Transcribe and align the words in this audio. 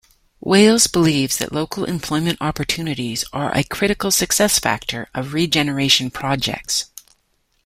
Wales 0.39 0.87
believes 0.87 1.37
that 1.37 1.51
local 1.51 1.85
employment 1.85 2.39
opportunities 2.41 3.23
are 3.31 3.55
a 3.55 3.63
critical 3.63 4.09
success 4.09 4.57
factor 4.57 5.07
of 5.13 5.35
regeneration 5.35 6.09
projects. 6.09 6.85